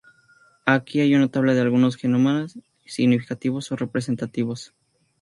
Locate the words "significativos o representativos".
2.87-4.73